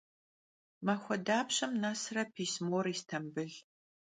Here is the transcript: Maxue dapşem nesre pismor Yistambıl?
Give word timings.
Maxue 0.85 1.17
dapşem 1.27 1.71
nesre 1.81 2.23
pismor 2.33 2.85
Yistambıl? 2.91 3.51